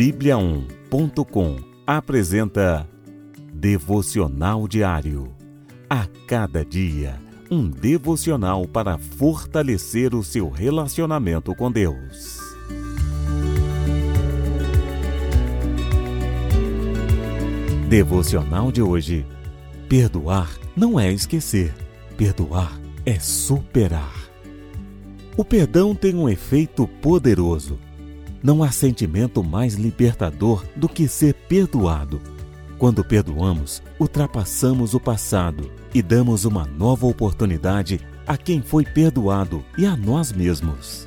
Bíblia1.com 0.00 1.56
apresenta 1.86 2.88
Devocional 3.52 4.66
Diário. 4.66 5.36
A 5.90 6.06
cada 6.26 6.64
dia, 6.64 7.20
um 7.50 7.68
devocional 7.68 8.66
para 8.66 8.96
fortalecer 8.96 10.14
o 10.14 10.24
seu 10.24 10.48
relacionamento 10.48 11.54
com 11.54 11.70
Deus. 11.70 12.38
Devocional 17.86 18.72
de 18.72 18.80
hoje. 18.80 19.26
Perdoar 19.86 20.50
não 20.74 20.98
é 20.98 21.12
esquecer, 21.12 21.74
perdoar 22.16 22.80
é 23.04 23.18
superar. 23.18 24.30
O 25.36 25.44
perdão 25.44 25.94
tem 25.94 26.14
um 26.14 26.26
efeito 26.26 26.88
poderoso 27.02 27.78
não 28.42 28.62
há 28.62 28.70
sentimento 28.70 29.42
mais 29.42 29.74
libertador 29.74 30.64
do 30.74 30.88
que 30.88 31.06
ser 31.06 31.34
perdoado. 31.34 32.20
Quando 32.78 33.04
perdoamos, 33.04 33.82
ultrapassamos 33.98 34.94
o 34.94 35.00
passado 35.00 35.70
e 35.94 36.00
damos 36.00 36.44
uma 36.44 36.64
nova 36.64 37.06
oportunidade 37.06 38.00
a 38.26 38.36
quem 38.36 38.62
foi 38.62 38.84
perdoado 38.84 39.64
e 39.76 39.84
a 39.84 39.96
nós 39.96 40.32
mesmos. 40.32 41.06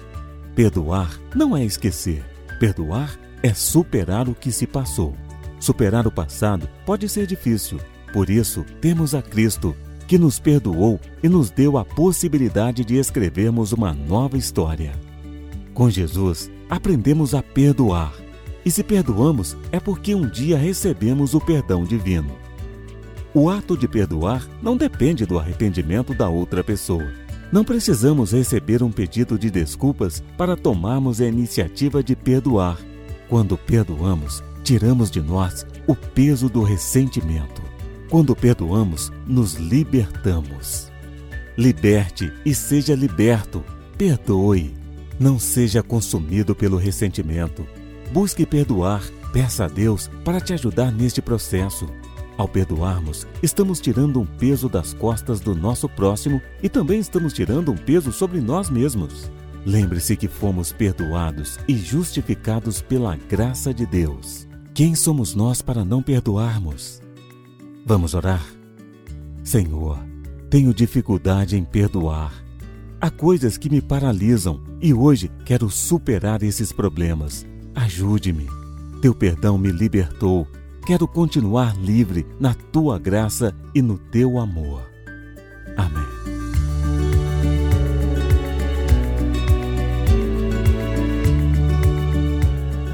Perdoar 0.56 1.20
não 1.34 1.58
é 1.58 1.64
esquecer. 1.64 2.24
Perdoar 2.60 3.18
é 3.42 3.54
superar 3.54 4.30
o 4.30 4.36
que 4.36 4.52
se 4.52 4.68
passou. 4.68 5.16
Superar 5.60 6.06
o 6.06 6.12
passado 6.12 6.70
pode 6.86 7.10
ser 7.10 7.26
difícil. 7.26 7.80
Por 8.12 8.30
isso, 8.30 8.64
temos 8.80 9.16
a 9.16 9.22
Cristo, 9.22 9.76
que 10.08 10.18
nos 10.18 10.38
perdoou 10.38 11.00
e 11.24 11.30
nos 11.30 11.50
deu 11.50 11.78
a 11.78 11.86
possibilidade 11.86 12.86
de 12.86 12.98
escrevermos 12.98 13.72
uma 13.72 13.94
nova 13.94 14.38
história. 14.38 14.92
Com 15.74 15.90
Jesus, 15.90 16.52
aprendemos 16.74 17.36
a 17.36 17.44
perdoar. 17.44 18.12
E 18.66 18.72
se 18.72 18.84
perdoamos, 18.84 19.56
é 19.72 19.80
porque 19.80 20.16
um 20.16 20.28
dia 20.28 20.58
recebemos 20.58 21.36
o 21.36 21.40
perdão 21.40 21.84
divino. 21.84 22.36
O 23.32 23.48
ato 23.48 23.78
de 23.78 23.88
perdoar 23.88 24.48
não 24.60 24.76
depende 24.76 25.24
do 25.24 25.38
arrependimento 25.38 26.16
da 26.16 26.28
outra 26.30 26.64
pessoa. 26.64 27.06
Não 27.52 27.64
precisamos 27.64 28.32
receber 28.32 28.82
um 28.82 28.92
pedido 28.92 29.38
de 29.38 29.52
desculpas 29.52 30.24
para 30.36 30.58
tomarmos 30.58 31.22
a 31.22 31.28
iniciativa 31.28 32.02
de 32.02 32.16
perdoar. 32.16 32.80
Quando 33.30 33.56
perdoamos, 33.56 34.44
tiramos 34.64 35.12
de 35.12 35.22
nós 35.22 35.68
o 35.86 35.96
peso 35.96 36.50
do 36.50 36.64
ressentimento. 36.64 37.62
Quando 38.10 38.36
perdoamos, 38.36 39.12
nos 39.28 39.56
libertamos. 39.56 40.92
Liberte 41.56 42.34
e 42.44 42.56
seja 42.56 42.96
liberto. 42.96 43.64
Perdoe. 43.96 44.83
Não 45.20 45.38
seja 45.40 45.84
consumido 45.84 46.56
pelo 46.56 46.78
ressentimento. 46.78 47.66
Busque 48.12 48.46
perdoar. 48.46 49.04
Peça 49.32 49.66
a 49.66 49.68
Deus 49.68 50.10
para 50.24 50.40
te 50.40 50.54
ajudar 50.54 50.92
neste 50.92 51.22
processo. 51.22 51.88
Ao 52.38 52.48
perdoarmos, 52.48 53.28
estamos 53.42 53.80
tirando 53.80 54.20
um 54.20 54.26
peso 54.26 54.68
das 54.68 54.94
costas 54.94 55.40
do 55.40 55.56
nosso 55.56 55.88
próximo 55.88 56.42
e 56.62 56.70
também 56.70 57.00
estamos 57.00 57.34
tirando 57.34 57.72
um 57.72 57.78
peso 57.78 58.12
sobre 58.12 58.42
nós 58.42 58.70
mesmos. 58.70 59.32
Lembre-se 59.66 60.16
que 60.16 60.28
fomos 60.28 60.72
perdoados 60.72 61.58
e 61.68 61.76
justificados 61.76 62.82
pela 62.82 63.16
graça 63.16 63.74
de 63.74 63.86
Deus. 63.86 64.48
Quem 64.74 64.94
somos 64.96 65.36
nós 65.36 65.62
para 65.62 65.86
não 65.86 66.02
perdoarmos? 66.02 67.02
Vamos 67.86 68.14
orar? 68.14 68.44
Senhor, 69.44 70.00
tenho 70.50 70.74
dificuldade 70.74 71.56
em 71.56 71.64
perdoar. 71.64 72.43
Há 73.04 73.12
coisas 73.12 73.58
que 73.58 73.70
me 73.70 73.82
paralisam 73.82 74.62
e 74.82 74.94
hoje 74.94 75.30
quero 75.46 75.70
superar 75.70 76.42
esses 76.42 76.72
problemas. 76.72 77.46
Ajude-me. 77.76 78.48
Teu 79.02 79.14
perdão 79.14 79.58
me 79.58 79.70
libertou. 79.74 80.48
Quero 80.88 81.06
continuar 81.06 81.76
livre 81.78 82.26
na 82.40 82.54
tua 82.54 82.98
graça 82.98 83.54
e 83.76 83.82
no 83.82 83.98
teu 83.98 84.40
amor. 84.40 84.90
Amém. 85.76 86.06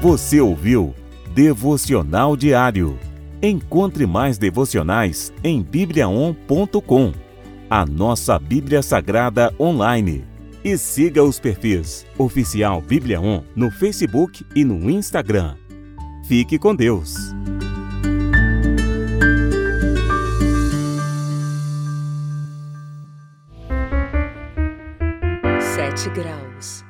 Você 0.02 0.40
ouviu 0.40 0.92
Devocional 1.32 2.36
Diário. 2.36 2.98
Encontre 3.40 4.08
mais 4.08 4.38
devocionais 4.38 5.32
em 5.44 5.62
bibliaon.com 5.62 7.29
a 7.70 7.86
nossa 7.86 8.36
Bíblia 8.36 8.82
Sagrada 8.82 9.54
online. 9.58 10.24
E 10.62 10.76
siga 10.76 11.22
os 11.22 11.38
perfis 11.38 12.04
Oficial 12.18 12.82
Bíblia 12.82 13.20
On 13.20 13.42
no 13.54 13.70
Facebook 13.70 14.44
e 14.54 14.64
no 14.64 14.90
Instagram. 14.90 15.54
Fique 16.26 16.58
com 16.58 16.74
Deus. 16.74 17.14
Sete 25.60 26.10
graus. 26.10 26.89